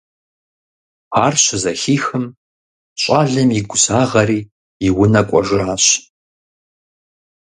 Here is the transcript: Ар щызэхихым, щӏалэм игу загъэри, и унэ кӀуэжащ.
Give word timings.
Ар 1.23 1.33
щызэхихым, 1.43 2.25
щӏалэм 3.01 3.49
игу 3.59 3.77
загъэри, 3.83 4.39
и 4.87 4.89
унэ 5.01 5.21
кӀуэжащ. 5.29 5.85